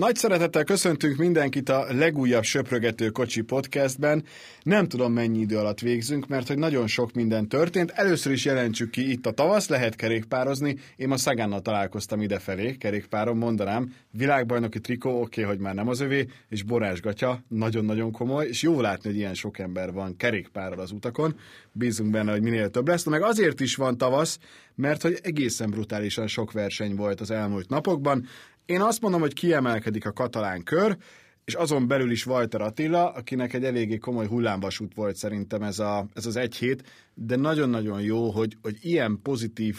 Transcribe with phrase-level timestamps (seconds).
[0.00, 4.24] Nagy szeretettel köszöntünk mindenkit a legújabb Söprögető Kocsi podcastben.
[4.62, 7.90] Nem tudom mennyi idő alatt végzünk, mert hogy nagyon sok minden történt.
[7.90, 10.76] Először is jelentsük ki, itt a tavasz, lehet kerékpározni.
[10.96, 13.94] Én ma Szagánnal találkoztam idefelé, kerékpárom, mondanám.
[14.10, 19.08] Világbajnoki trikó, oké, hogy már nem az övé, és borásgatja, nagyon-nagyon komoly, és jó látni,
[19.08, 21.36] hogy ilyen sok ember van kerékpárral az utakon.
[21.72, 23.04] Bízunk benne, hogy minél több lesz.
[23.04, 24.38] Na, meg azért is van tavasz,
[24.74, 28.26] mert hogy egészen brutálisan sok verseny volt az elmúlt napokban.
[28.70, 30.96] Én azt mondom, hogy kiemelkedik a katalán kör,
[31.44, 36.06] és azon belül is Walter Attila, akinek egy eléggé komoly hullámvasút volt szerintem ez, a,
[36.14, 36.82] ez az egy hét,
[37.14, 39.76] de nagyon-nagyon jó, hogy, hogy ilyen pozitív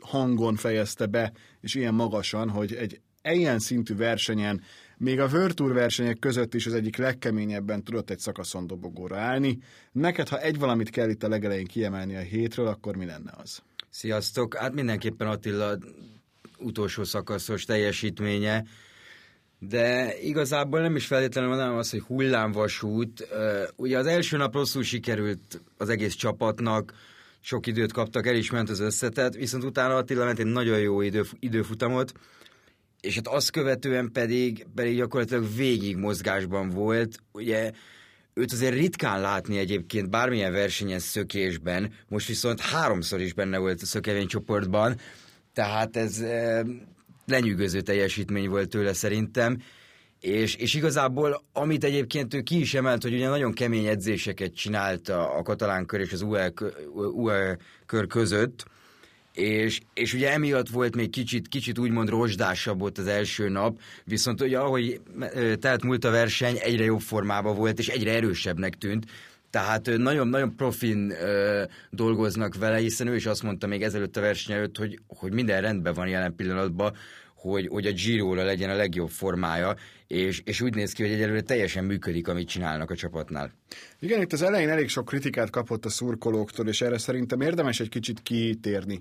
[0.00, 4.62] hangon fejezte be, és ilyen magasan, hogy egy ilyen szintű versenyen,
[4.96, 9.58] még a World Tour versenyek között is az egyik legkeményebben tudott egy szakaszon dobogóra állni.
[9.92, 13.62] Neked, ha egy valamit kell itt a legelején kiemelni a hétről, akkor mi lenne az?
[13.90, 14.56] Sziasztok!
[14.56, 15.76] Hát mindenképpen Attila
[16.64, 18.64] utolsó szakaszos teljesítménye,
[19.58, 23.28] de igazából nem is feltétlenül mondanám azt, hogy hullámvasút.
[23.76, 26.92] Ugye az első nap rosszul sikerült az egész csapatnak,
[27.40, 31.00] sok időt kaptak, el is ment az összetett, viszont utána Attila ment egy nagyon jó
[31.00, 32.12] idő, időfutamot,
[33.00, 37.18] és hát azt követően pedig, pedig gyakorlatilag végig mozgásban volt.
[37.32, 37.72] Ugye
[38.34, 43.86] őt azért ritkán látni egyébként bármilyen versenyen szökésben, most viszont háromszor is benne volt a
[43.86, 44.96] szökevény csoportban,
[45.54, 46.64] tehát ez e,
[47.26, 49.62] lenyűgöző teljesítmény volt tőle szerintem,
[50.20, 55.08] és, és igazából, amit egyébként ő ki is emelt, hogy ugye nagyon kemény edzéseket csinált
[55.08, 56.52] a, a katalán kör és az UE,
[57.14, 58.64] UE kör között,
[59.32, 64.40] és, és ugye emiatt volt még kicsit, kicsit úgymond rozsdásabb volt az első nap, viszont
[64.40, 65.00] ugye ahogy
[65.60, 69.04] telt múlt a verseny, egyre jobb formában volt, és egyre erősebbnek tűnt,
[69.54, 74.56] tehát nagyon-nagyon profin ö, dolgoznak vele, hiszen ő is azt mondta még ezelőtt a verseny
[74.56, 76.96] előtt, hogy, hogy minden rendben van jelen pillanatban,
[77.34, 79.74] hogy, hogy a giro legyen a legjobb formája,
[80.06, 83.52] és, és úgy néz ki, hogy egyelőre teljesen működik, amit csinálnak a csapatnál.
[83.98, 87.88] Igen, itt az elején elég sok kritikát kapott a szurkolóktól, és erre szerintem érdemes egy
[87.88, 89.00] kicsit kitérni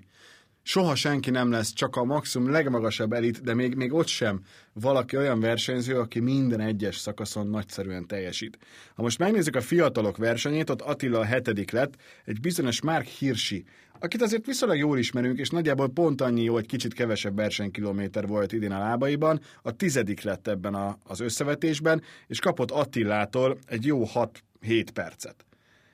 [0.64, 4.42] soha senki nem lesz csak a maximum legmagasabb elit, de még, még ott sem
[4.74, 8.58] valaki olyan versenyző, aki minden egyes szakaszon nagyszerűen teljesít.
[8.96, 11.94] Ha most megnézzük a fiatalok versenyét, ott Attila a hetedik lett,
[12.26, 13.66] egy bizonyos Mark Hirsi,
[14.00, 18.52] akit azért viszonylag jól ismerünk, és nagyjából pont annyi jó, hogy kicsit kevesebb versenykilométer volt
[18.52, 24.04] idén a lábaiban, a tizedik lett ebben a, az összevetésben, és kapott Attilától egy jó
[24.14, 25.46] 6-7 percet.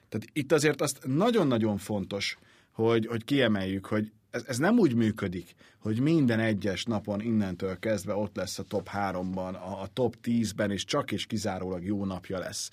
[0.09, 2.37] Tehát itt azért azt nagyon-nagyon fontos,
[2.71, 8.13] hogy, hogy kiemeljük, hogy ez, ez nem úgy működik, hogy minden egyes napon innentől kezdve
[8.13, 12.39] ott lesz a top 3-ban, a, a top 10-ben, és csak és kizárólag jó napja
[12.39, 12.69] lesz.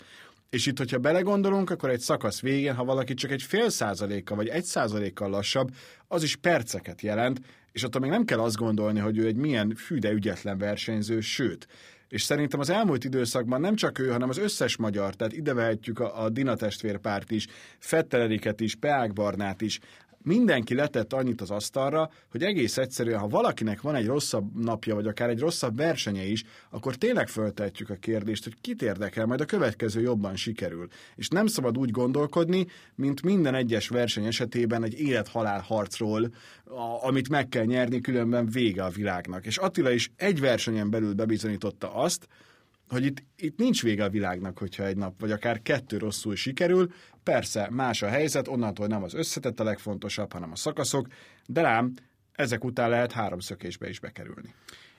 [0.50, 4.48] És itt, hogyha belegondolunk, akkor egy szakasz végén, ha valaki csak egy fél százalékkal vagy
[4.48, 5.74] egy százalékkal lassabb,
[6.08, 7.40] az is perceket jelent,
[7.72, 11.66] és ott még nem kell azt gondolni, hogy ő egy milyen fűde ügyetlen versenyző, sőt,
[12.08, 15.98] és szerintem az elmúlt időszakban nem csak ő, hanem az összes magyar, tehát ide vehetjük
[15.98, 17.46] a, a Dina testvérpárt is,
[17.78, 19.78] Fetteleriket is, Peák Barnát is,
[20.26, 25.06] mindenki letett annyit az asztalra, hogy egész egyszerűen, ha valakinek van egy rosszabb napja, vagy
[25.06, 29.44] akár egy rosszabb versenye is, akkor tényleg föltetjük a kérdést, hogy kit érdekel, majd a
[29.44, 30.88] következő jobban sikerül.
[31.14, 36.34] És nem szabad úgy gondolkodni, mint minden egyes verseny esetében egy élet-halál harcról,
[37.02, 39.46] amit meg kell nyerni, különben vége a világnak.
[39.46, 42.28] És Attila is egy versenyen belül bebizonyította azt,
[42.88, 46.92] hogy itt, itt nincs vége a világnak, hogyha egy nap, vagy akár kettő rosszul sikerül.
[47.22, 51.06] Persze, más a helyzet, onnantól nem az összetett a legfontosabb, hanem a szakaszok,
[51.46, 51.94] de rám
[52.32, 54.54] ezek után lehet három szökésbe is bekerülni.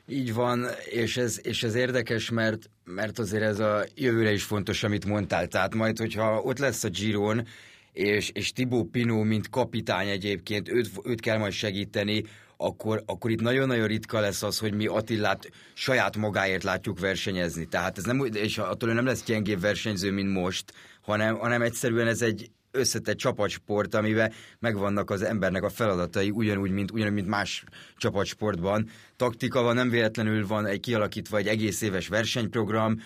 [0.08, 4.84] Így van, és ez, és ez érdekes, mert, mert azért ez a jövőre is fontos,
[4.84, 5.48] amit mondtál.
[5.48, 7.48] Tehát majd, hogyha ott lesz a Giron,
[7.92, 12.24] és, és Tibó Pinó, mint kapitány egyébként, őt, őt kell majd segíteni,
[12.57, 17.66] akkor, akkor itt nagyon-nagyon ritka lesz az, hogy mi Attillát saját magáért látjuk versenyezni.
[17.66, 22.21] Tehát ez nem, és attól nem lesz gyengébb versenyző, mint most, hanem, hanem egyszerűen ez
[22.21, 27.63] egy összetett csapatsport, amiben megvannak az embernek a feladatai, ugyanúgy, mint, ugyanúgy, mint más
[27.98, 28.89] csapatsportban.
[29.15, 33.01] Taktika van, nem véletlenül van egy kialakítva egy egész éves versenyprogram,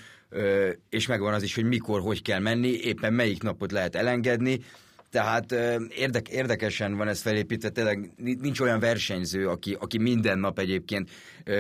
[0.89, 4.59] és megvan az is, hogy mikor, hogy kell menni, éppen melyik napot lehet elengedni,
[5.12, 5.52] tehát
[5.90, 11.10] érdek, érdekesen van ez felépítve, tényleg nincs olyan versenyző, aki, aki minden nap egyébként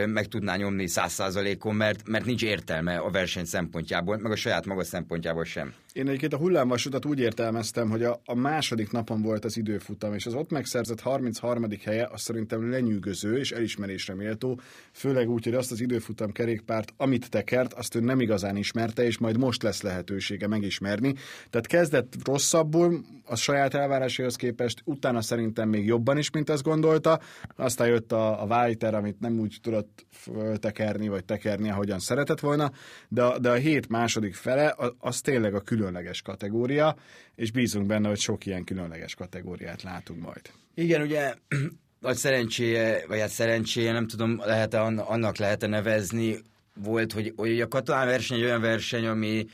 [0.05, 4.65] meg tudná nyomni száz százalékon, mert, mert nincs értelme a verseny szempontjából, meg a saját
[4.65, 5.73] maga szempontjából sem.
[5.93, 10.25] Én egyébként a hullámvasutat úgy értelmeztem, hogy a, a második napon volt az időfutam, és
[10.25, 11.65] az ott megszerzett 33.
[11.83, 14.59] helye az szerintem lenyűgöző és elismerésre méltó,
[14.91, 19.17] főleg úgy, hogy azt az időfutam kerékpárt, amit tekert, azt ő nem igazán ismerte, és
[19.17, 21.13] majd most lesz lehetősége megismerni.
[21.49, 27.19] Tehát kezdett rosszabbul a saját elvárásaihoz képest, utána szerintem még jobban is, mint azt gondolta,
[27.55, 30.05] aztán jött a, a Walter, amit nem úgy tudott
[30.55, 32.71] tekerni, vagy tekerni, ahogyan szeretett volna,
[33.07, 36.95] de, de a hét második fele, az, tényleg a különleges kategória,
[37.35, 40.41] és bízunk benne, hogy sok ilyen különleges kategóriát látunk majd.
[40.73, 41.33] Igen, ugye
[41.99, 46.37] nagy szerencséje, vagy hát szerencséje, nem tudom, lehet annak lehet nevezni,
[46.75, 49.45] volt, hogy, hogy a katalán verseny egy olyan verseny, ami,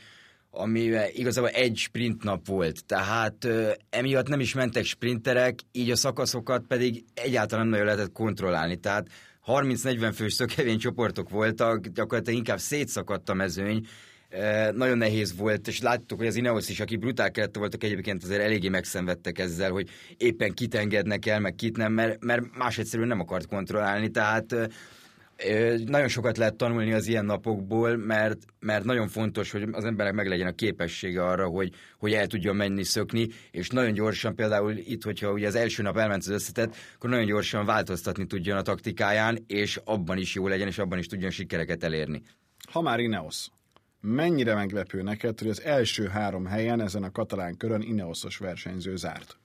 [0.50, 0.80] ami
[1.12, 3.46] igazából egy sprint nap volt, tehát
[3.90, 9.08] emiatt nem is mentek sprinterek, így a szakaszokat pedig egyáltalán nem nagyon lehetett kontrollálni, tehát
[9.46, 13.86] 30-40 fős szökevény csoportok voltak, gyakorlatilag inkább szétszakadt a mezőny,
[14.72, 18.42] nagyon nehéz volt, és láttuk, hogy az Ineos is, aki brutál kerette voltak egyébként azért
[18.42, 23.08] eléggé megszenvedtek ezzel, hogy éppen kit engednek el, meg kit nem, mert, mert más egyszerűen
[23.08, 24.54] nem akart kontrollálni, tehát
[25.84, 30.28] nagyon sokat lehet tanulni az ilyen napokból, mert, mert nagyon fontos, hogy az emberek meg
[30.28, 35.02] legyen a képessége arra, hogy, hogy el tudjon menni, szökni, és nagyon gyorsan például itt,
[35.02, 39.38] hogyha ugye az első nap elment az összetett, akkor nagyon gyorsan változtatni tudjon a taktikáján,
[39.46, 42.22] és abban is jó legyen, és abban is tudjon sikereket elérni.
[42.70, 43.48] Ha már Ineos,
[44.00, 49.36] mennyire meglepő neked, hogy az első három helyen ezen a katalán körön Ineosos versenyző zárt?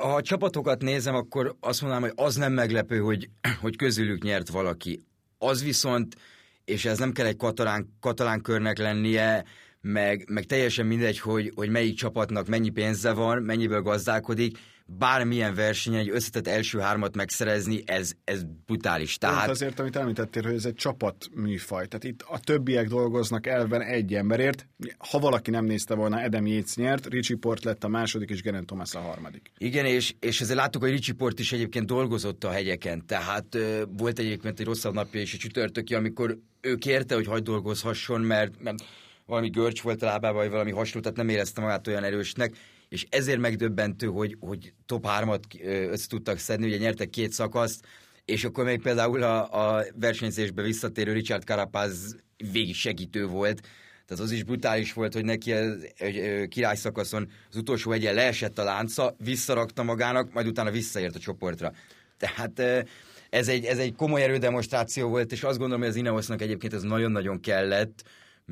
[0.00, 3.28] Ha a csapatokat nézem, akkor azt mondanám, hogy az nem meglepő, hogy,
[3.62, 5.04] hogy közülük nyert valaki.
[5.38, 6.16] Az viszont,
[6.64, 9.44] és ez nem kell egy katalán, katalán körnek lennie,
[9.80, 14.58] meg, meg teljesen mindegy, hogy, hogy melyik csapatnak mennyi pénze van, mennyiből gazdálkodik,
[14.98, 19.16] bármilyen versenyen egy összetett első hármat megszerezni, ez, ez brutális.
[19.16, 19.38] Tehát...
[19.38, 21.86] Pont azért, amit említettél, hogy ez egy csapat műfaj.
[21.86, 24.66] Tehát itt a többiek dolgoznak elven egy emberért.
[25.10, 28.66] Ha valaki nem nézte volna, Edem Yates nyert, Richie Port lett a második, és Geraint
[28.66, 29.50] Thomas a harmadik.
[29.58, 33.06] Igen, és, és ezzel láttuk, hogy Richie Port is egyébként dolgozott a hegyeken.
[33.06, 37.44] Tehát ö, volt egyébként egy rosszabb napja és egy csütörtöki, amikor ő kérte, hogy hagyd
[37.44, 38.84] dolgozhasson, mert, mert
[39.26, 42.56] valami görcs volt a lábában, vagy valami hasonló, tehát nem érezte magát olyan erősnek
[42.90, 45.42] és ezért megdöbbentő, hogy, hogy top 3-at
[45.90, 47.86] össze tudtak szedni, ugye nyertek két szakaszt,
[48.24, 52.16] és akkor még például a, a versenyzésbe visszatérő Richard Carapaz
[52.52, 53.60] végig segítő volt,
[54.06, 58.64] tehát az is brutális volt, hogy neki egy király szakaszon az utolsó egyen leesett a
[58.64, 61.72] lánca, visszarakta magának, majd utána visszaért a csoportra.
[62.18, 62.86] Tehát
[63.30, 66.82] ez egy, ez egy komoly erődemonstráció volt, és azt gondolom, hogy az Ineosnak egyébként ez
[66.82, 68.02] nagyon-nagyon kellett,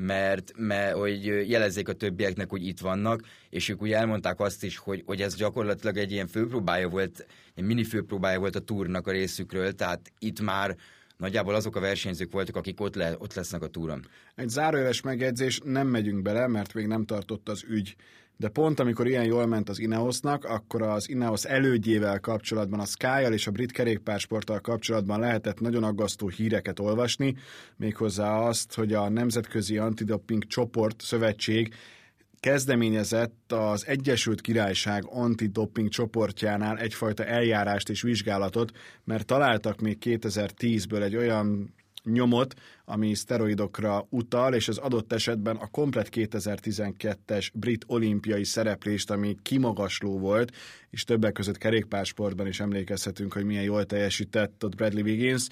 [0.01, 4.77] mert, mert hogy jelezzék a többieknek, hogy itt vannak, és ők ugye elmondták azt is,
[4.77, 7.25] hogy, hogy ez gyakorlatilag egy ilyen főpróbája volt,
[7.55, 10.75] egy mini főpróbája volt a túrnak a részükről, tehát itt már
[11.17, 14.05] nagyjából azok a versenyzők voltak, akik ott, le, ott lesznek a túron.
[14.35, 17.95] Egy zárójeles megjegyzés, nem megyünk bele, mert még nem tartott az ügy
[18.39, 23.33] de pont amikor ilyen jól ment az Ineosnak, akkor az Ineos elődjével kapcsolatban, a sky
[23.33, 27.35] és a brit kerékpársporttal kapcsolatban lehetett nagyon aggasztó híreket olvasni,
[27.75, 31.73] méghozzá azt, hogy a Nemzetközi Antidoping Csoport Szövetség
[32.39, 38.71] kezdeményezett az Egyesült Királyság antidoping csoportjánál egyfajta eljárást és vizsgálatot,
[39.03, 41.73] mert találtak még 2010-ből egy olyan
[42.03, 42.53] nyomot,
[42.85, 50.19] ami szteroidokra utal, és az adott esetben a komplet 2012-es brit olimpiai szereplést, ami kimagasló
[50.19, 50.51] volt,
[50.89, 55.47] és többek között kerékpársportban is emlékezhetünk, hogy milyen jól teljesített ott Bradley Wiggins,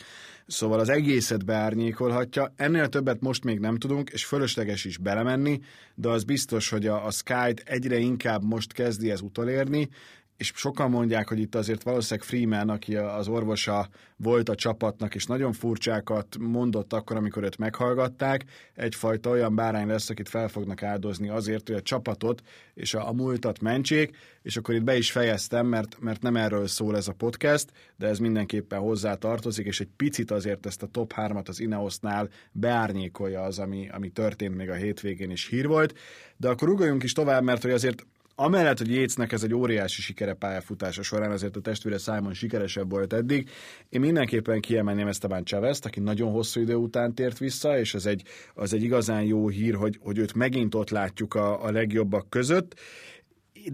[0.48, 2.54] szóval az egészet beárnyékolhatja.
[2.56, 5.60] Ennél többet most még nem tudunk, és fölösleges is belemenni,
[5.96, 9.90] de az biztos, hogy a, a Sky-t egyre inkább most kezdi ez utolérni,
[10.38, 15.26] és sokan mondják, hogy itt azért valószínűleg Freeman, aki az orvosa volt a csapatnak, és
[15.26, 21.30] nagyon furcsákat mondott akkor, amikor őt meghallgatták, egyfajta olyan bárány lesz, akit fel fognak áldozni
[21.30, 22.42] azért, hogy a csapatot
[22.74, 26.68] és a, a múltat mentsék, és akkor itt be is fejeztem, mert, mert nem erről
[26.68, 30.88] szól ez a podcast, de ez mindenképpen hozzá tartozik, és egy picit azért ezt a
[30.88, 35.98] top 3-at az Ineosnál beárnyékolja az, ami, ami történt még a hétvégén is hír volt.
[36.38, 38.06] De akkor ugoljunk is tovább, mert hogy azért
[38.40, 43.14] Amellett, hogy Jécnek ez egy óriási sikere pályafutása során, azért a testvére Simon sikeresebb volt
[43.14, 43.50] eddig.
[43.90, 48.24] Én mindenképpen kiemelném Esteban Chavez, aki nagyon hosszú idő után tért vissza, és ez egy,
[48.54, 52.80] az egy igazán jó hír, hogy, hogy őt megint ott látjuk a, a legjobbak között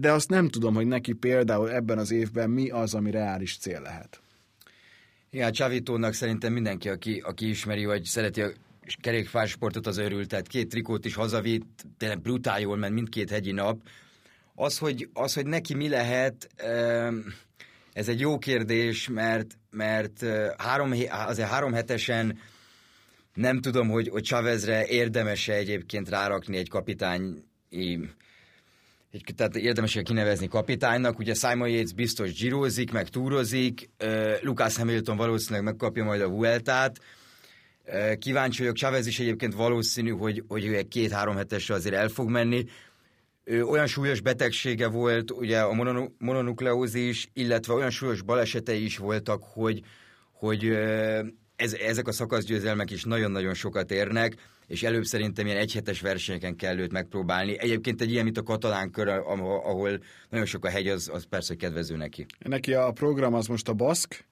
[0.00, 3.80] de azt nem tudom, hogy neki például ebben az évben mi az, ami reális cél
[3.80, 4.20] lehet.
[5.30, 8.50] Igen, Csavitónak szerintem mindenki, aki, aki ismeri, vagy szereti a
[9.00, 10.28] kerékpársportot, az örült.
[10.28, 13.80] Tehát két trikót is hazavitt, tényleg brutál jól ment mindkét hegyi nap.
[14.54, 16.48] Az, hogy, az, hogy neki mi lehet,
[17.92, 20.24] ez egy jó kérdés, mert, mert
[20.58, 22.38] három, azért három hetesen
[23.34, 27.44] nem tudom, hogy, hogy Chavezre érdemes-e egyébként rárakni egy kapitány
[29.14, 33.90] egy, tehát érdemes kinevezni kapitánynak, ugye Simon Yates biztos gyírozik, meg túrozik,
[34.40, 37.00] Lucas Hamilton valószínűleg megkapja majd a Vueltát,
[38.18, 42.64] kíváncsi vagyok, Chavez is egyébként valószínű, hogy, hogy egy két-három hetesre azért el fog menni,
[43.46, 45.72] olyan súlyos betegsége volt, ugye a
[46.18, 49.82] mononukleózis, illetve olyan súlyos balesetei is voltak, hogy,
[50.32, 50.64] hogy
[51.56, 54.34] ez, ezek a szakaszgyőzelmek is nagyon-nagyon sokat érnek,
[54.66, 57.58] és előbb szerintem ilyen egyhetes versenyeken kell őt megpróbálni.
[57.58, 61.54] Egyébként egy ilyen, mint a katalán kör, ahol nagyon sok a hegy, az, az persze
[61.54, 62.26] kedvező neki.
[62.38, 64.24] Neki a program az most a Baszk,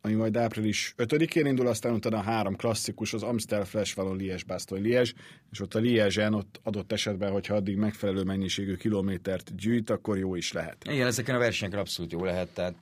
[0.00, 4.42] ami majd április 5-én indul, aztán utána a három klasszikus, az Amstel, Flash Vallon, Liège,
[4.46, 5.12] Bastogne, Liège,
[5.50, 10.34] és ott a Liège-en ott adott esetben, hogyha addig megfelelő mennyiségű kilométert gyűjt, akkor jó
[10.34, 10.84] is lehet.
[10.90, 12.74] Igen, ezeken a versenyeken abszolút jó lehet, tehát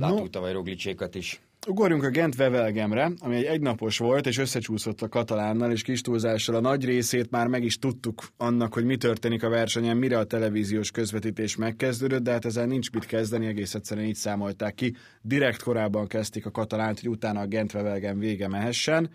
[0.00, 0.28] láttuk no.
[0.28, 1.40] tavaly Roglicsékat is.
[1.66, 6.54] Ugorjunk a Gent Vevelgemre, ami egy egynapos volt, és összecsúszott a katalánnal, és kis túlzással
[6.54, 10.24] a nagy részét már meg is tudtuk annak, hogy mi történik a versenyen, mire a
[10.24, 14.94] televíziós közvetítés megkezdődött, de hát ezzel nincs mit kezdeni, egész egyszerűen így számolták ki.
[15.22, 19.10] Direkt korábban kezdték a katalánt, hogy utána a Gent Vevelgem vége mehessen,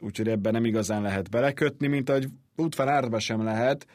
[0.00, 3.86] úgyhogy ebben nem igazán lehet belekötni, mint ahogy útfán ártba sem lehet.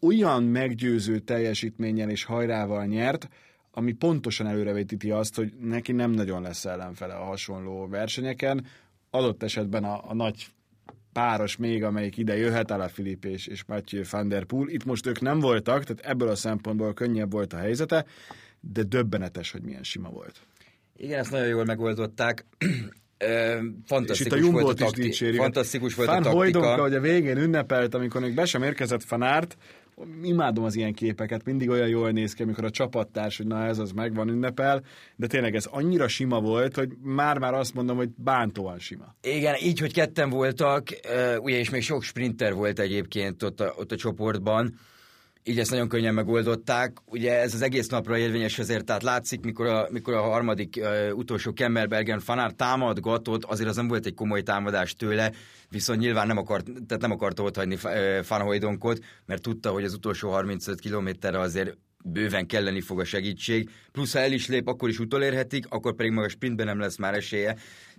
[0.00, 3.28] Olyan meggyőző teljesítménnyel és hajrával nyert,
[3.72, 8.66] ami pontosan előrevetíti azt, hogy neki nem nagyon lesz ellenfele a hasonló versenyeken.
[9.10, 10.46] Adott esetben a, a nagy
[11.12, 14.68] páros még, amelyik ide jöhet, a Filip és, és Mathieu van der Poel.
[14.68, 18.04] Itt most ők nem voltak, tehát ebből a szempontból könnyebb volt a helyzete,
[18.60, 20.40] de döbbenetes, hogy milyen sima volt.
[20.96, 22.44] Igen, ezt nagyon jól megoldották.
[23.86, 26.42] fantasztikus és itt a volt a takti- Fantasztikus volt Fan a taktika.
[26.42, 29.56] Hojdonka, hogy a végén ünnepelt, amikor még be sem érkezett Fanárt,
[30.22, 33.78] imádom az ilyen képeket, mindig olyan jól néz ki, amikor a csapattárs, hogy na ez
[33.78, 34.82] az megvan, ünnepel,
[35.16, 39.14] de tényleg ez annyira sima volt, hogy már-már azt mondom, hogy bántóan sima.
[39.22, 40.88] Igen, így, hogy ketten voltak,
[41.38, 44.78] ugye, és még sok sprinter volt egyébként ott a, ott a csoportban,
[45.44, 46.96] így ezt nagyon könnyen megoldották.
[47.04, 51.16] Ugye ez az egész napra érvényes azért, tehát látszik, mikor a, mikor a harmadik uh,
[51.16, 55.32] utolsó Kemmerbergen fanár támadgatott, azért az nem volt egy komoly támadás tőle,
[55.68, 58.96] viszont nyilván nem akart, tehát nem akarta ott hagyni uh,
[59.26, 64.18] mert tudta, hogy az utolsó 35 kilométerre azért bőven kelleni fog a segítség, plusz ha
[64.18, 67.56] el is lép, akkor is utolérhetik, akkor pedig maga sprintben nem lesz már esélye.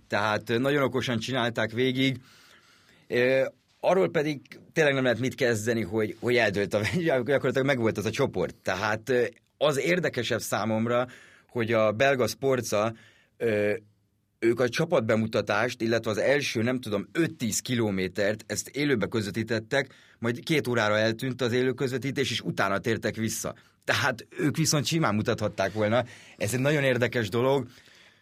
[0.07, 2.19] Tehát nagyon okosan csinálták végig
[3.86, 4.42] arról pedig
[4.74, 6.82] tényleg nem lehet mit kezdeni, hogy, hogy eldőlt a
[7.25, 8.56] gyakorlatilag megvolt az a csoport.
[8.56, 9.12] Tehát
[9.58, 11.08] az érdekesebb számomra,
[11.48, 12.94] hogy a belga sporca
[14.40, 20.68] ők a csapatbemutatást, illetve az első, nem tudom, 5-10 kilométert, ezt élőbe közvetítettek, majd két
[20.68, 23.54] órára eltűnt az élő közvetítés, és utána tértek vissza.
[23.84, 26.04] Tehát ők viszont simán mutathatták volna.
[26.38, 27.68] Ez egy nagyon érdekes dolog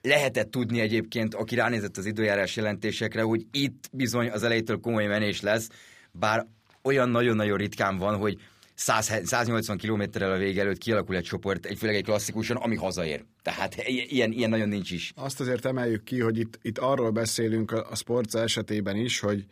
[0.01, 5.41] lehetett tudni egyébként, aki ránézett az időjárás jelentésekre, hogy itt bizony az elejétől komoly menés
[5.41, 5.69] lesz,
[6.11, 6.47] bár
[6.83, 8.37] olyan nagyon-nagyon ritkán van, hogy
[8.75, 13.23] 100, 180 kilométerrel a vége előtt kialakul egy csoport, egy főleg egy klasszikusan, ami hazaér.
[13.41, 15.11] Tehát ilyen, ilyen nagyon nincs is.
[15.15, 19.45] Azt azért emeljük ki, hogy itt, itt arról beszélünk a, a sportza esetében is, hogy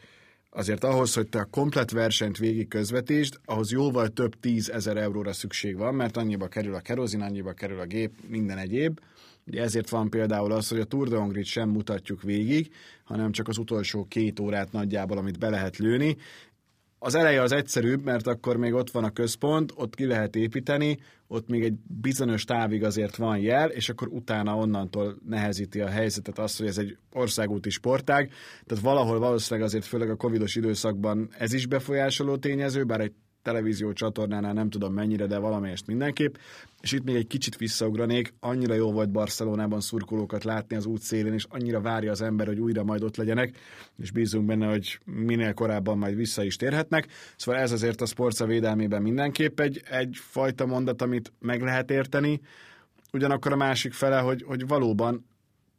[0.50, 5.78] azért ahhoz, hogy te a komplet versenyt végig közvetítsd, ahhoz jóval több tízezer euróra szükség
[5.78, 9.00] van, mert annyiba kerül a kerozin, annyiba kerül a gép, minden egyéb.
[9.50, 12.72] Ugye ezért van például az, hogy a Tour de Hongrit sem mutatjuk végig,
[13.04, 16.18] hanem csak az utolsó két órát nagyjából, amit be lehet lőni.
[17.02, 21.00] Az eleje az egyszerűbb, mert akkor még ott van a központ, ott ki lehet építeni,
[21.28, 26.40] ott még egy bizonyos távig azért van jel, és akkor utána onnantól nehezíti a helyzetet
[26.40, 28.32] az, hogy ez egy országúti sportág.
[28.66, 33.94] Tehát valahol valószínűleg azért főleg a covidos időszakban ez is befolyásoló tényező, bár egy televízió
[33.94, 36.36] csatornánál nem tudom mennyire, de valamelyest mindenképp.
[36.82, 41.46] És itt még egy kicsit visszaugranék, annyira jó volt Barcelonában szurkolókat látni az útszélén, és
[41.50, 43.58] annyira várja az ember, hogy újra majd ott legyenek,
[43.98, 47.08] és bízunk benne, hogy minél korábban majd vissza is térhetnek.
[47.36, 52.42] Szóval ez azért a sportca védelmében mindenképp egy, egy fajta mondat, amit meg lehet érteni,
[53.14, 55.26] ugyanakkor a másik fele, hogy, hogy valóban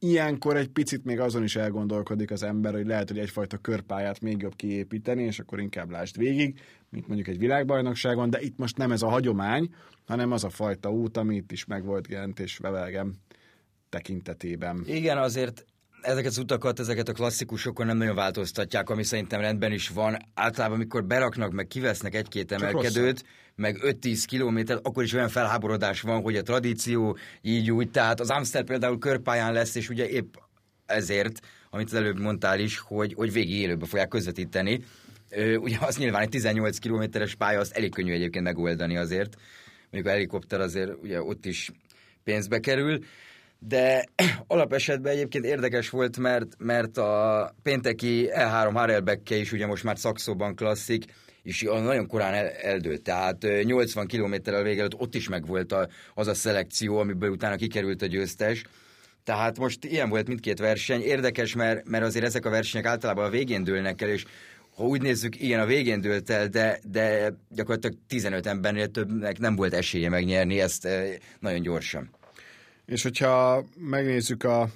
[0.03, 4.41] ilyenkor egy picit még azon is elgondolkodik az ember, hogy lehet, hogy egyfajta körpályát még
[4.41, 8.93] jobb kiépíteni, és akkor inkább lásd végig, mint mondjuk egy világbajnokságon, de itt most nem
[8.93, 9.75] ez a hagyomány,
[10.07, 13.15] hanem az a fajta út, ami itt is megvolt Gent és Vevelgem
[13.89, 14.83] tekintetében.
[14.87, 15.65] Igen, azért
[16.03, 20.17] ezeket az utakat, ezeket a klasszikusokon nem nagyon változtatják, ami szerintem rendben is van.
[20.35, 23.25] Általában, amikor beraknak, meg kivesznek egy-két emelkedőt,
[23.61, 28.31] meg 5-10 kilométer, akkor is olyan felháborodás van, hogy a tradíció így úgy, tehát az
[28.31, 30.35] Amstel például körpályán lesz, és ugye épp
[30.87, 31.41] ezért,
[31.71, 34.85] amit az előbb mondtál is, hogy, hogy végig élőbe fogják közvetíteni.
[35.57, 39.37] Ugye az nyilván egy 18 kilométeres pálya, azt elég könnyű egyébként megoldani azért.
[39.91, 41.71] Mondjuk a helikopter azért ugye ott is
[42.25, 42.99] pénzbe kerül
[43.59, 44.05] de
[44.47, 50.55] alapesetben egyébként érdekes volt, mert, mert a pénteki E3 Harelbekke is ugye most már szakszóban
[50.55, 51.05] klasszik,
[51.43, 53.03] és nagyon korán el, eldőlt.
[53.03, 58.03] Tehát 80 kilométerrel vége előtt ott is megvolt a, az a szelekció, amiből utána kikerült
[58.03, 58.65] a győztes.
[59.25, 61.01] Tehát most ilyen volt mindkét verseny.
[61.01, 64.25] Érdekes, mert, mert azért ezek a versenyek általában a végén dőlnek el, és
[64.75, 69.57] ha úgy nézzük, igen, a végén dőlt el, de, de gyakorlatilag 15 embernél többnek nem
[69.57, 70.89] volt esélye megnyerni ezt
[71.41, 72.11] nagyon gyorsan.
[72.87, 74.69] És hogyha megnézzük a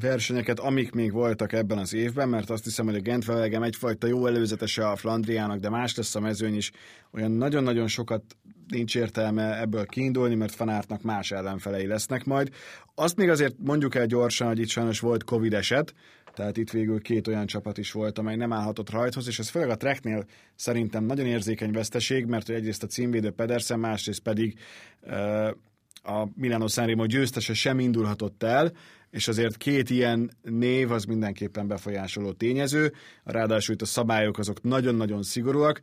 [0.00, 4.26] versenyeket, amik még voltak ebben az évben, mert azt hiszem, hogy a Gentvelegem egyfajta jó
[4.26, 6.70] előzetese a Flandriának, de más lesz a mezőny is.
[7.10, 8.22] Olyan nagyon-nagyon sokat
[8.68, 12.50] nincs értelme ebből kiindulni, mert fanártnak más ellenfelei lesznek majd.
[12.94, 15.94] Azt még azért mondjuk el gyorsan, hogy itt sajnos volt Covid eset,
[16.34, 19.70] tehát itt végül két olyan csapat is volt, amely nem állhatott rajthoz, és ez főleg
[19.70, 20.24] a Treknél
[20.54, 24.58] szerintem nagyon érzékeny veszteség, mert hogy egyrészt a címvédő Pedersen, másrészt pedig
[26.02, 28.72] a Milano Sanremo győztese sem indulhatott el,
[29.10, 32.92] és azért két ilyen név az mindenképpen befolyásoló tényező,
[33.24, 35.80] ráadásul itt a szabályok azok nagyon-nagyon szigorúak,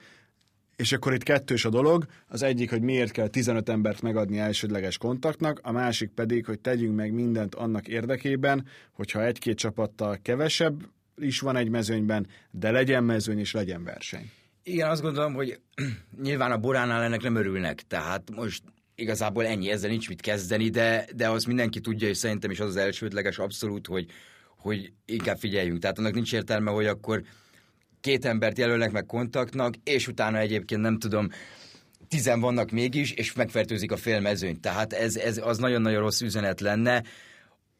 [0.75, 4.98] és akkor itt kettős a dolog, az egyik, hogy miért kell 15 embert megadni elsődleges
[4.98, 11.39] kontaktnak, a másik pedig, hogy tegyünk meg mindent annak érdekében, hogyha egy-két csapattal kevesebb is
[11.39, 14.32] van egy mezőnyben, de legyen mezőny és legyen verseny.
[14.63, 15.60] Igen, azt gondolom, hogy
[16.22, 18.63] nyilván a Boránál ennek nem örülnek, tehát most
[18.96, 22.68] igazából ennyi, ezzel nincs mit kezdeni, de, de azt mindenki tudja, és szerintem is az
[22.68, 24.06] az elsődleges abszolút, hogy,
[24.58, 25.80] hogy inkább figyeljünk.
[25.80, 27.24] Tehát annak nincs értelme, hogy akkor
[28.02, 31.30] két embert jelölnek meg kontaktnak, és utána egyébként nem tudom,
[32.08, 34.62] tizen vannak mégis, és megfertőzik a félmezőnyt.
[34.62, 37.04] Tehát ez, ez az nagyon-nagyon rossz üzenet lenne.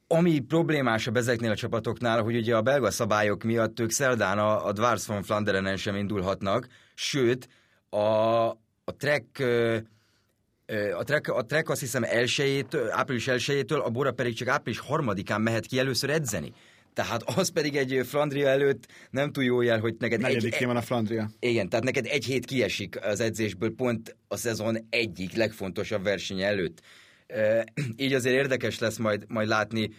[0.07, 4.72] Ami problémásabb ezeknél a csapatoknál, hogy ugye a belga szabályok miatt ők szerdán a, a
[4.72, 7.48] Dwars von Flanderenen sem indulhatnak, sőt,
[7.89, 7.98] a,
[8.84, 9.43] a Trek
[10.98, 15.41] a trek, a trek azt hiszem elsőjét, április elsőjétől, a Bora pedig csak április harmadikán
[15.41, 16.53] mehet ki először edzeni.
[16.93, 20.45] Tehát az pedig egy Flandria előtt nem túl jó jel, hogy neked egy...
[20.45, 20.65] egy...
[20.65, 21.29] van a Flandria.
[21.39, 26.81] Igen, tehát neked egy hét kiesik az edzésből pont a szezon egyik legfontosabb verseny előtt.
[27.95, 29.89] így azért érdekes lesz majd, majd látni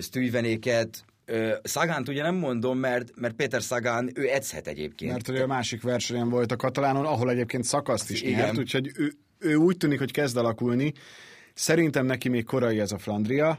[0.00, 1.04] Stuyvenéket,
[1.62, 5.12] Szagánt ugye nem mondom, mert, mert Péter Szagán, ő edzhet egyébként.
[5.12, 8.38] Mert ugye a másik versenyen volt a Katalánon, ahol egyébként szakaszt is Igen.
[8.38, 10.92] nyert, úgyhogy ő, ő úgy tűnik, hogy kezd alakulni.
[11.54, 13.58] Szerintem neki még korai ez a Flandria.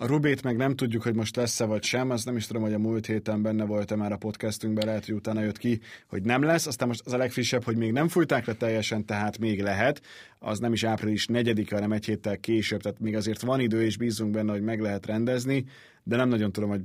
[0.00, 2.72] A Rubét meg nem tudjuk, hogy most lesz-e vagy sem, azt nem is tudom, hogy
[2.72, 6.42] a múlt héten benne volt-e már a podcastunkban, lehet, hogy utána jött ki, hogy nem
[6.42, 6.66] lesz.
[6.66, 10.02] Aztán most az a legfrissebb, hogy még nem fújták le teljesen, tehát még lehet.
[10.38, 13.96] Az nem is április 4 hanem egy héttel később, tehát még azért van idő, és
[13.96, 15.64] bízunk benne, hogy meg lehet rendezni,
[16.02, 16.82] de nem nagyon tudom, hogy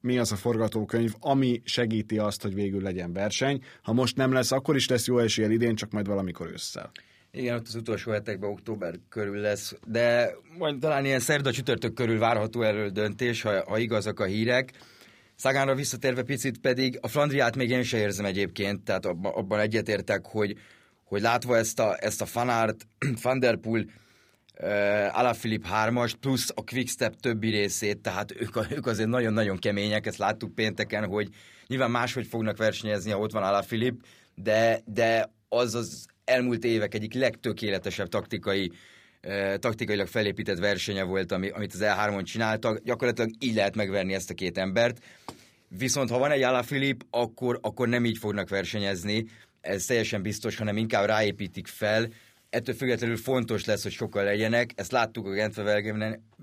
[0.00, 3.62] mi az a forgatókönyv, ami segíti azt, hogy végül legyen verseny.
[3.82, 6.90] Ha most nem lesz, akkor is lesz jó esélye idén, csak majd valamikor ősszel.
[7.38, 12.18] Igen, ott az utolsó hetekben október körül lesz, de majd talán ilyen szerda csütörtök körül
[12.18, 14.72] várható erről döntés, ha, ha igazak a hírek.
[15.34, 20.26] Szagánra visszatérve picit pedig a Flandriát még én se érzem egyébként, tehát abban, abban egyetértek,
[20.26, 20.56] hogy,
[21.04, 22.86] hogy látva ezt a, ezt a Fanart,
[23.22, 23.84] Van der Poel,
[24.60, 30.18] uh, Alaphilipp 3-as, plusz a Quickstep többi részét, tehát ők, ők azért nagyon-nagyon kemények, ezt
[30.18, 31.28] láttuk pénteken, hogy
[31.66, 34.00] nyilván máshogy fognak versenyezni, ha ott van Alaphilipp,
[34.34, 38.72] de, de az az elmúlt évek egyik legtökéletesebb taktikai
[39.58, 42.78] taktikailag felépített versenye volt, ami, amit az E3-on csináltak.
[42.84, 44.98] Gyakorlatilag így lehet megverni ezt a két embert.
[45.68, 49.26] Viszont ha van egy Alaphilipp, akkor, akkor nem így fognak versenyezni,
[49.60, 52.08] ez teljesen biztos, hanem inkább ráépítik fel.
[52.50, 54.70] Ettől függetlenül fontos lesz, hogy sokkal legyenek.
[54.74, 55.50] Ezt láttuk a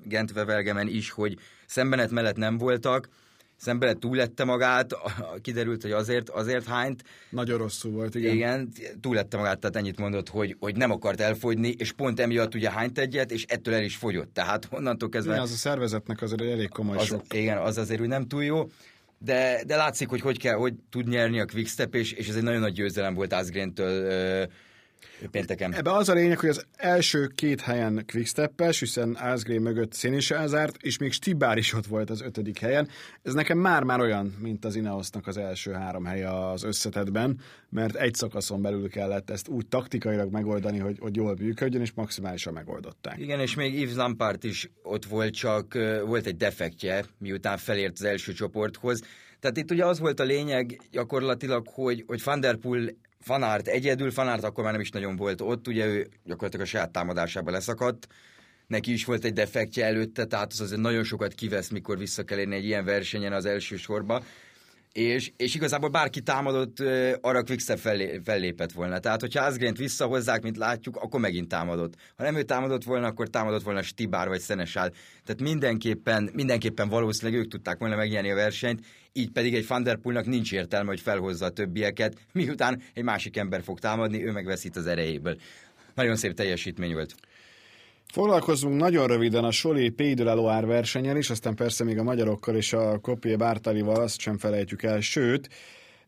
[0.03, 3.09] Gentve-Velgemen is, hogy szembenet mellett nem voltak,
[3.57, 4.95] Szembe túlette magát,
[5.41, 7.03] kiderült, hogy azért, azért hányt.
[7.29, 8.33] Nagyon rosszul volt, igen.
[8.33, 12.71] Igen, túlette magát, tehát ennyit mondott, hogy, hogy nem akart elfogyni, és pont emiatt ugye
[12.71, 14.33] hányt egyet, és ettől el is fogyott.
[14.33, 15.31] Tehát onnantól kezdve...
[15.31, 17.33] Igen, az a szervezetnek azért elég komoly az, sok.
[17.33, 18.69] Igen, az azért úgy nem túl jó.
[19.17, 22.43] De, de látszik, hogy hogy kell, hogy tud nyerni a Quickstep, és, és ez egy
[22.43, 24.47] nagyon nagy győzelem volt Asgreen-től
[25.31, 25.73] pénteken.
[25.73, 30.31] Ebbe az a lényeg, hogy az első két helyen quicksteppes, hiszen Asgreen mögött szén is
[30.31, 32.87] elzárt, és még Stibár is ott volt az ötödik helyen.
[33.23, 37.39] Ez nekem már-már olyan, mint az Ineosnak az első három helye az összetetben,
[37.69, 42.53] mert egy szakaszon belül kellett ezt úgy taktikailag megoldani, hogy, hogy jól működjön, és maximálisan
[42.53, 43.19] megoldották.
[43.19, 45.73] Igen, és még Yves Lampard is ott volt, csak
[46.05, 49.01] volt egy defektje, miután felért az első csoporthoz.
[49.39, 52.89] Tehát itt ugye az volt a lényeg gyakorlatilag, hogy, hogy Van der Poel
[53.25, 56.91] Fanárt egyedül, Fanárt akkor már nem is nagyon volt ott, ugye ő gyakorlatilag a saját
[56.91, 58.07] támadásába leszakadt,
[58.67, 62.37] neki is volt egy defektje előtte, tehát az azért nagyon sokat kivesz, mikor vissza kell
[62.37, 64.23] érni egy ilyen versenyen az első sorba.
[64.95, 66.79] És, és igazából bárki támadott,
[67.21, 68.99] arra Quickstep fellé, fellépett volna.
[68.99, 71.93] Tehát, hogyha Asgrent visszahozzák, mint látjuk, akkor megint támadott.
[72.17, 74.91] Ha nem ő támadott volna, akkor támadott volna Stibár vagy Szenesál.
[75.25, 79.97] Tehát mindenképpen, mindenképpen valószínűleg ők tudták volna megnyerni a versenyt, így pedig egy Van Der
[79.97, 84.75] Poelnak nincs értelme, hogy felhozza a többieket, miután egy másik ember fog támadni, ő megveszít
[84.75, 85.37] az erejéből.
[85.95, 87.15] Nagyon szép teljesítmény volt.
[88.13, 92.73] Foglalkozunk nagyon röviden a Soli Pays de versenyen is, aztán persze még a magyarokkal és
[92.73, 95.49] a Kopié Bártalival azt sem felejtjük el, sőt,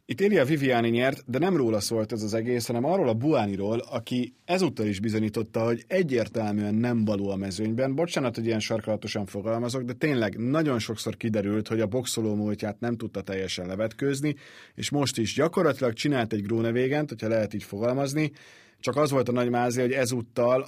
[0.09, 3.79] itt Elia Viviani nyert, de nem róla szólt ez az egész, hanem arról a Buániról,
[3.89, 7.95] aki ezúttal is bizonyította, hogy egyértelműen nem való a mezőnyben.
[7.95, 12.95] Bocsánat, hogy ilyen sarkalatosan fogalmazok, de tényleg nagyon sokszor kiderült, hogy a boxoló múltját nem
[12.95, 14.35] tudta teljesen levetkőzni,
[14.75, 18.31] és most is gyakorlatilag csinált egy Grónevégent, hogyha lehet így fogalmazni,
[18.79, 20.67] csak az volt a nagy mázi, hogy ezúttal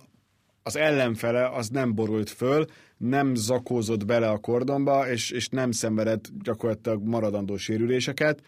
[0.64, 2.66] az ellenfele az nem borult föl,
[2.98, 8.42] nem zakózott bele a kordonba, és, és nem szenvedett gyakorlatilag maradandó sérüléseket,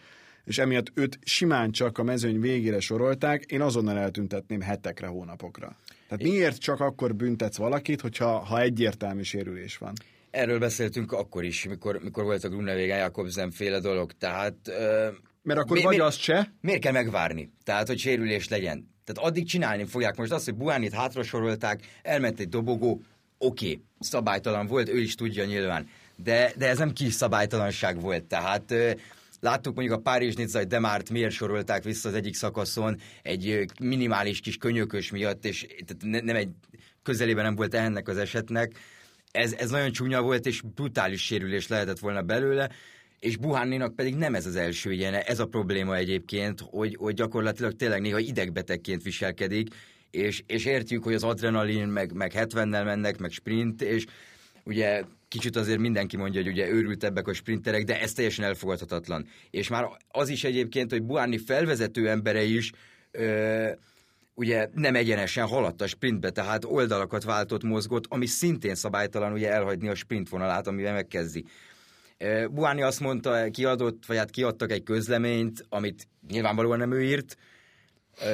[0.44, 5.76] és emiatt őt simán csak a mezőny végére sorolták, én azonnal eltüntetném hetekre, hónapokra.
[6.08, 9.92] Tehát miért csak akkor büntetsz valakit, hogyha ha egyértelmű sérülés van?
[10.30, 14.54] Erről beszéltünk akkor is, mikor, mikor volt a Gruneweg Jakobsen féle dolog, tehát...
[14.66, 16.52] Uh, Mert akkor mi, vagy mi, azt se?
[16.60, 17.52] Miért kell megvárni?
[17.64, 18.90] Tehát, hogy sérülés legyen.
[19.04, 20.16] Tehát addig csinálni fogják.
[20.16, 23.02] Most azt, hogy Buánit hátrasorolták, elment egy dobogó,
[23.38, 25.88] oké, okay, szabálytalan volt, ő is tudja nyilván.
[26.16, 28.24] De, de ez nem kis szabálytalanság volt.
[28.24, 28.74] Tehát
[29.42, 34.56] Láttuk mondjuk a párizs hogy Demárt miért sorolták vissza az egyik szakaszon egy minimális kis
[34.56, 36.48] könyökös miatt, és tehát nem egy
[37.02, 38.72] közelében nem volt ennek az esetnek.
[39.30, 42.70] Ez, ez nagyon csúnya volt, és brutális sérülés lehetett volna belőle
[43.22, 47.72] és Buhánninak pedig nem ez az első ilyen, ez a probléma egyébként, hogy, hogy gyakorlatilag
[47.72, 49.74] tényleg néha idegbetegként viselkedik,
[50.10, 54.04] és, és értjük, hogy az adrenalin, meg, meg 70-nel mennek, meg sprint, és
[54.64, 59.26] ugye kicsit azért mindenki mondja, hogy ugye őrültebbek a sprinterek, de ez teljesen elfogadhatatlan.
[59.50, 62.72] És már az is egyébként, hogy Buhánni felvezető embere is
[63.10, 63.68] ö,
[64.34, 69.88] ugye nem egyenesen haladt a sprintbe, tehát oldalakat váltott, mozgott, ami szintén szabálytalan ugye elhagyni
[69.88, 71.44] a sprint vonalát, amivel megkezdi.
[72.50, 77.36] Buáni azt mondta, kiadott, vagy hát kiadtak egy közleményt, amit nyilvánvalóan nem ő írt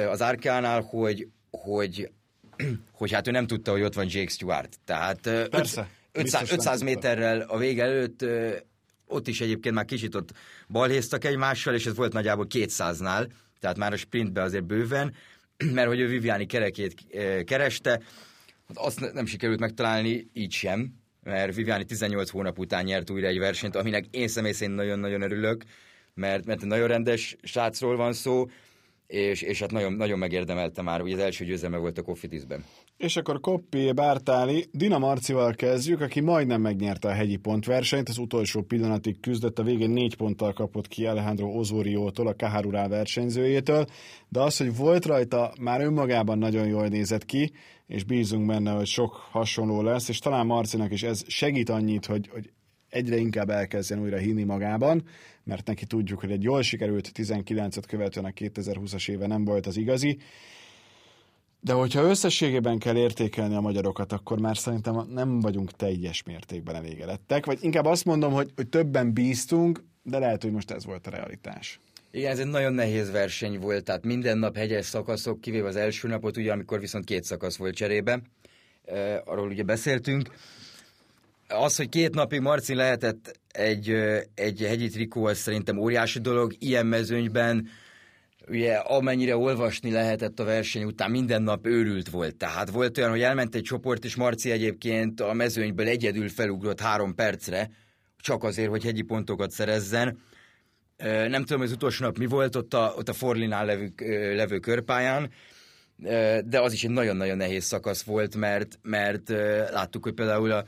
[0.09, 2.11] az Árkánál, hogy, hogy,
[2.91, 4.79] hogy hát ő nem tudta, hogy ott van Jake Stewart.
[4.85, 8.25] Tehát Persze, 500, 500 méterrel a vége előtt
[9.07, 10.29] ott is egyébként már kicsit ott
[10.67, 13.27] balhéztak egymással, és ez volt nagyjából 200-nál,
[13.59, 15.13] tehát már a sprintbe azért bőven,
[15.73, 17.05] mert hogy ő Viviani kerekét
[17.45, 17.89] kereste,
[18.67, 23.39] hát azt nem sikerült megtalálni, így sem, mert Viviani 18 hónap után nyert újra egy
[23.39, 25.63] versenyt, aminek én személy szerint nagyon-nagyon örülök,
[26.13, 28.45] mert, mert nagyon rendes srácról van szó,
[29.09, 32.63] és, és hát nagyon, nagyon megérdemelte már, ugye az első győzelme volt a Koffitisben.
[32.97, 38.61] És akkor Koppi Bártáli, Dina Marcival kezdjük, aki majdnem megnyerte a hegyi pontversenyt, az utolsó
[38.61, 43.85] pillanatig küzdött, a végén négy ponttal kapott ki Alejandro Ozoriótól, a Kaharurá versenyzőjétől,
[44.27, 47.51] de az, hogy volt rajta, már önmagában nagyon jól nézett ki,
[47.89, 52.29] és bízunk benne, hogy sok hasonló lesz, és talán Marcinak is ez segít annyit, hogy,
[52.31, 52.51] hogy
[52.89, 55.03] egyre inkább elkezdjen újra hinni magában,
[55.43, 59.77] mert neki tudjuk, hogy egy jól sikerült 19-et követően a 2020-as éve nem volt az
[59.77, 60.17] igazi,
[61.61, 67.45] de hogyha összességében kell értékelni a magyarokat, akkor már szerintem nem vagyunk teljes mértékben elégedettek,
[67.45, 71.09] vagy inkább azt mondom, hogy, hogy többen bíztunk, de lehet, hogy most ez volt a
[71.09, 71.79] realitás.
[72.11, 76.07] Igen, ez egy nagyon nehéz verseny volt, tehát minden nap hegyes szakaszok, kivéve az első
[76.07, 78.21] napot, ugye, amikor viszont két szakasz volt cserébe,
[79.25, 80.29] arról ugye beszéltünk.
[81.47, 83.89] Az, hogy két napig Marcin lehetett egy,
[84.35, 87.67] egy hegyi trikó, az szerintem óriási dolog, ilyen mezőnyben,
[88.47, 92.35] ugye amennyire olvasni lehetett a verseny után, minden nap őrült volt.
[92.35, 97.15] Tehát volt olyan, hogy elment egy csoport, és Marci egyébként a mezőnyből egyedül felugrott három
[97.15, 97.69] percre,
[98.17, 100.17] csak azért, hogy hegyi pontokat szerezzen.
[101.03, 103.93] Nem tudom, az utolsó nap mi volt ott a, ott a Forlinál levő,
[104.35, 105.31] levő körpályán,
[106.45, 109.29] de az is egy nagyon-nagyon nehéz szakasz volt, mert, mert
[109.71, 110.65] láttuk, hogy például a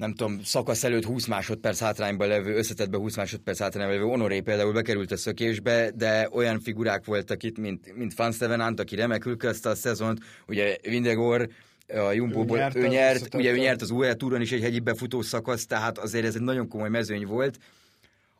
[0.00, 4.72] nem tudom, szakasz előtt 20 másodperc hátrányban levő, összetetbe 20 másodperc hátrányban levő Honoré például
[4.72, 9.68] bekerült a szökésbe, de olyan figurák voltak itt, mint, mint Van Stevenant, aki remekül kezdte
[9.68, 11.48] a szezont, ugye Vindegor,
[11.88, 14.78] a Jumbo-ból ő nyert, ő nyert ugye ő nyert az UAE túron is egy hegyi
[14.78, 17.58] befutó szakasz, tehát azért ez egy nagyon komoly mezőny volt.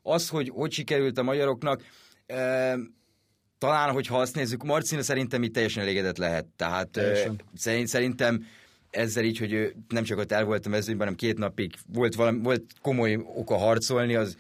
[0.03, 1.83] Az, hogy hogy sikerült a magyaroknak,
[2.27, 2.77] e,
[3.59, 6.47] talán, hogyha azt nézzük, Marcina szerintem itt teljesen elégedett lehet.
[6.57, 8.47] Tehát e, szerint, szerintem
[8.91, 12.15] ezzel így, hogy ő nem csak ott el volt a mezőnyben, hanem két napig volt,
[12.15, 14.37] valami, volt komoly oka harcolni, az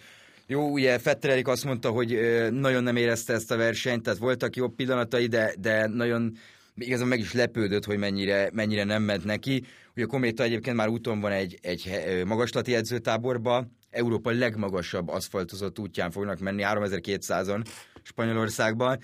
[0.51, 2.18] jó, ugye Fetterelik azt mondta, hogy
[2.51, 6.37] nagyon nem érezte ezt a versenyt, tehát voltak jobb pillanatai, de, de nagyon
[6.75, 9.64] igazán meg is lepődött, hogy mennyire, mennyire nem ment neki.
[9.94, 11.90] Ugye a Kométa egyébként már úton van egy, egy
[12.25, 17.64] magaslati edzőtáborba, Európa legmagasabb aszfaltozott útján fognak menni, 3200-on
[18.03, 18.98] Spanyolországban,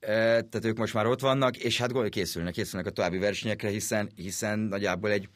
[0.00, 4.58] tehát ők most már ott vannak, és hát készülnek, készülnek a további versenyekre, hiszen, hiszen
[4.58, 5.28] nagyjából egy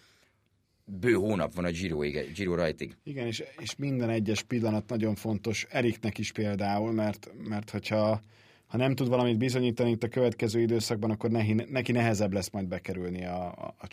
[0.85, 1.99] bő hónap van a Giro,
[2.35, 2.97] Giro rajtig.
[3.03, 8.21] Igen, és, és minden egyes pillanat nagyon fontos Eriknek is például, mert, mert hogyha
[8.67, 12.67] ha nem tud valamit bizonyítani itt a következő időszakban, akkor neki, neki nehezebb lesz majd
[12.67, 13.87] bekerülni a, a, a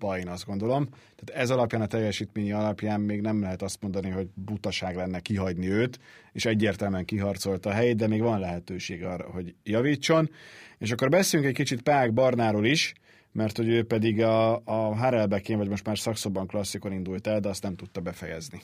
[0.00, 0.88] csapatba, én azt gondolom.
[0.88, 5.68] Tehát ez alapján, a teljesítményi alapján még nem lehet azt mondani, hogy butaság lenne kihagyni
[5.68, 5.98] őt,
[6.32, 10.30] és egyértelműen kiharcolta a helyét, de még van lehetőség arra, hogy javítson.
[10.78, 12.92] És akkor beszéljünk egy kicsit Pák Barnáról is,
[13.32, 17.48] mert hogy ő pedig a, a Harelbekén, vagy most már szakszóban klasszikon indult el, de
[17.48, 18.60] azt nem tudta befejezni.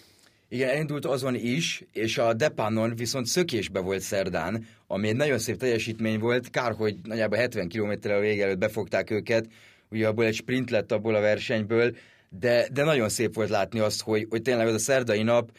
[0.49, 5.57] Igen, elindult azon is, és a Depanon viszont szökésbe volt szerdán, ami egy nagyon szép
[5.57, 9.47] teljesítmény volt, kár, hogy nagyjából 70 km a vége előtt befogták őket,
[9.91, 11.97] ugye abból egy sprint lett abból a versenyből,
[12.29, 15.51] de, de nagyon szép volt látni azt, hogy, hogy tényleg az a szerdai nap,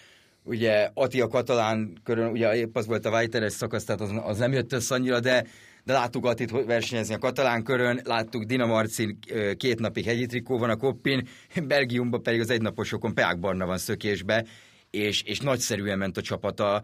[0.43, 4.51] ugye Atia Katalán körön, ugye épp az volt a Weiteres szakasz, tehát az, az nem
[4.51, 5.45] jött össze annyira, de
[5.87, 9.19] de láttuk Attit versenyezni a katalán körön, láttuk Dina Marcin
[9.57, 11.27] két napig hegyi trikó van a koppin,
[11.63, 14.45] Belgiumban pedig az egynaposokon Peák Barna van szökésbe,
[14.89, 16.83] és, és nagyszerűen ment a csapata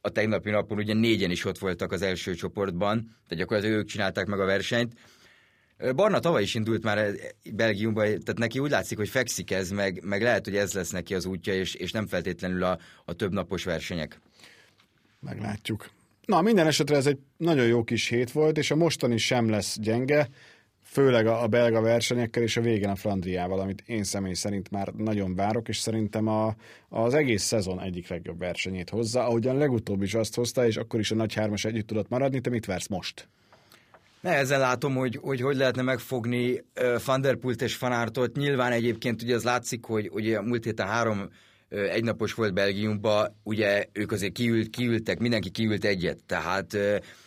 [0.00, 4.26] a tegnapi napon, ugye négyen is ott voltak az első csoportban, tehát gyakorlatilag ők csinálták
[4.26, 4.92] meg a versenyt.
[5.94, 7.14] Barna tavaly is indult már
[7.52, 11.14] Belgiumban, tehát neki úgy látszik, hogy fekszik ez, meg, meg lehet, hogy ez lesz neki
[11.14, 14.20] az útja, és, és nem feltétlenül a, a több napos versenyek.
[15.20, 15.90] Meglátjuk.
[16.24, 19.78] Na, minden esetre ez egy nagyon jó kis hét volt, és a mostani sem lesz
[19.80, 20.28] gyenge,
[20.82, 24.88] főleg a, a belga versenyekkel, és a végén a Flandriával, amit én személy szerint már
[24.88, 26.54] nagyon várok, és szerintem a,
[26.88, 31.10] az egész szezon egyik legjobb versenyét hozza, ahogyan legutóbb is azt hozta, és akkor is
[31.10, 33.28] a nagy hármas együtt tudott maradni, te mit vársz most?
[34.20, 36.64] Nehezen látom, hogy, hogy hogy lehetne megfogni
[37.04, 37.26] Van
[37.58, 38.36] és Fanártot.
[38.36, 41.28] Nyilván egyébként ugye az látszik, hogy ugye múlt héten három
[41.68, 46.76] egynapos volt Belgiumba, ugye ők azért kiült, kiültek, mindenki kiült egyet, tehát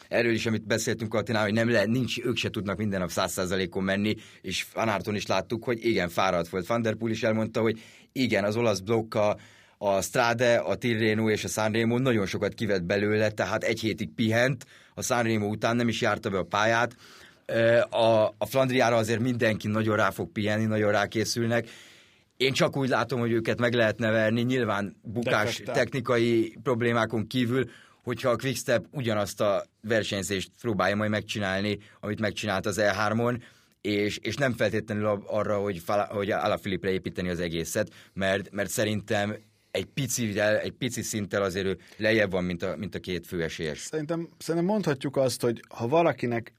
[0.07, 3.31] erről is, amit beszéltünk Attinál, hogy nem lehet, nincs, ők se tudnak minden nap száz
[3.31, 6.67] százalékon menni, és Fanárton is láttuk, hogy igen, fáradt volt.
[6.67, 7.79] Van is elmondta, hogy
[8.11, 9.37] igen, az olasz blokka,
[9.83, 14.65] a Strade, a Tirreno és a Sanremo nagyon sokat kivett belőle, tehát egy hétig pihent,
[14.93, 16.95] a Sanremo után nem is járta be a pályát,
[17.89, 21.67] a, a Flandriára azért mindenki nagyon rá fog pihenni, nagyon rákészülnek,
[22.37, 27.69] én csak úgy látom, hogy őket meg lehet neverni, nyilván bukás technikai problémákon kívül,
[28.03, 33.41] hogyha a Quickstep ugyanazt a versenyzést próbálja majd megcsinálni, amit megcsinált az E3-on,
[33.81, 39.35] és, és nem feltétlenül arra, hogy, hogy Alaphilippre építeni az egészet, mert, mert szerintem
[39.71, 43.79] egy pici, egy pici szinttel azért ő lejjebb van, mint a, mint a két főesélyes.
[43.79, 46.53] Szerintem, szerintem mondhatjuk azt, hogy ha valakinek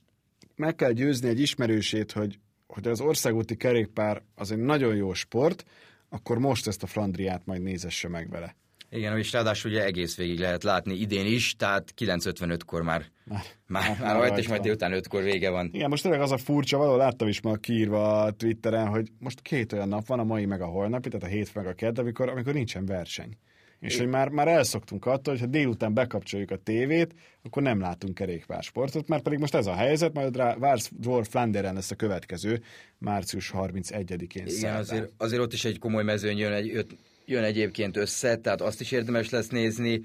[0.56, 2.38] meg kell győzni egy ismerősét, hogy
[2.72, 5.64] hogy az országúti kerékpár az egy nagyon jó sport,
[6.08, 8.56] akkor most ezt a Flandriát majd nézesse meg vele.
[8.94, 13.88] Igen, és ráadásul ugye egész végig lehet látni idén is, tehát 9.55-kor már, már, már,
[13.88, 15.70] már, már rajta, és majd délután 5-kor vége van.
[15.72, 19.40] Igen, most tényleg az a furcsa, valahol láttam is ma kiírva a Twitteren, hogy most
[19.40, 21.98] két olyan nap van, a mai meg a holnapi, tehát a hét meg a kedd,
[21.98, 23.36] amikor, amikor nincsen verseny.
[23.80, 28.14] És hogy már, már elszoktunk attól, hogy ha délután bekapcsoljuk a tévét, akkor nem látunk
[28.14, 32.62] kerékpársportot, mert pedig most ez a helyzet, majd rá Vars Dwarf Flanderen lesz a következő,
[32.98, 36.86] március 31-én Igen, azért, azért, ott is egy komoly mezőny jön, egy,
[37.24, 40.04] jön egyébként össze, tehát azt is érdemes lesz nézni.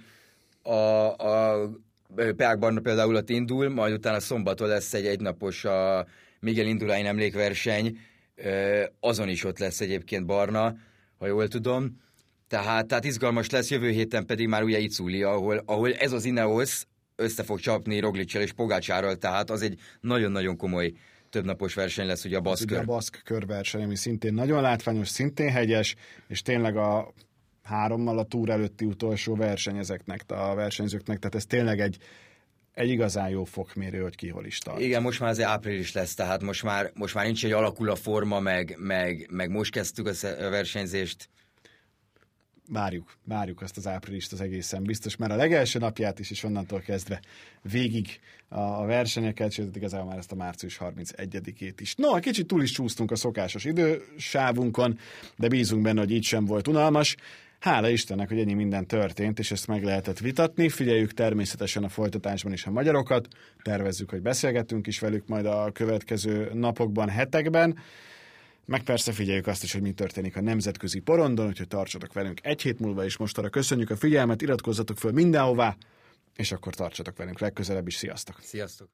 [0.61, 1.69] A, a
[2.35, 6.07] Peák Barna például ott indul, majd utána szombaton lesz egy egynapos a
[6.39, 7.97] Miguel Indurain emlékverseny,
[8.99, 10.75] azon is ott lesz egyébként Barna,
[11.17, 12.05] ha jól tudom
[12.47, 16.83] tehát, tehát izgalmas lesz, jövő héten pedig már ugye Iculi, ahol, ahol ez az Ineos
[17.15, 20.93] össze fog csapni Roglicsel és Pogácsárral, tehát az egy nagyon-nagyon komoly
[21.37, 22.77] többnapos verseny lesz, ugye a baszk kör.
[22.77, 25.95] a baszk körverseny, ami szintén nagyon látványos, szintén hegyes,
[26.27, 27.13] és tényleg a
[27.63, 31.97] hárommal a túr előtti utolsó verseny ezeknek a versenyzőknek, tehát ez tényleg egy,
[32.73, 34.79] egy igazán jó fokmérő, hogy ki hol is tart.
[34.79, 37.95] Igen, most már azért április lesz, tehát most már, most már nincs egy alakul a
[37.95, 40.13] forma, meg, meg, meg most kezdtük a
[40.49, 41.29] versenyzést,
[42.67, 46.79] várjuk, várjuk azt az áprilist az egészen biztos, mert a legelső napját is, és onnantól
[46.79, 47.21] kezdve
[47.61, 51.95] végig a versenyeket, sőt igazából már ezt a március 31-ét is.
[51.95, 54.99] No, egy kicsit túl is csúsztunk a szokásos idősávunkon,
[55.35, 57.15] de bízunk benne, hogy így sem volt unalmas.
[57.59, 60.69] Hála Istennek, hogy ennyi minden történt, és ezt meg lehetett vitatni.
[60.69, 63.27] Figyeljük természetesen a folytatásban is a magyarokat,
[63.61, 67.77] tervezzük, hogy beszélgetünk is velük majd a következő napokban, hetekben.
[68.67, 72.61] Meg persze figyeljük azt is, hogy mi történik a nemzetközi porondon, úgyhogy tartsatok velünk egy
[72.61, 75.77] hét múlva, és mostanra köszönjük a figyelmet, iratkozzatok föl mindenhová,
[76.35, 77.95] és akkor tartsatok velünk legközelebb is.
[77.95, 78.39] Sziasztok!
[78.41, 78.89] Sziasztok!